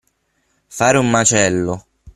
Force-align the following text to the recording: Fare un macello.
Fare 0.77 0.97
un 0.97 1.11
macello. 1.11 1.79